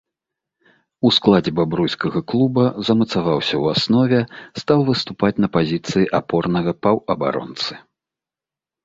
У 1.07 1.09
складзе 1.17 1.51
бабруйскага 1.57 2.19
клуба 2.31 2.63
замацаваўся 2.87 3.53
ў 3.63 3.65
аснове, 3.73 4.19
стаў 4.63 4.79
выступаць 4.89 5.31
на 5.45 5.51
пазіцыі 5.59 6.09
апорнага 6.21 6.71
паўабаронцы. 6.87 7.73